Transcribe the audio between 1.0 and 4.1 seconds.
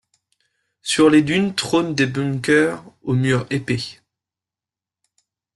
les dunes trônent des bunkers aux murs épais.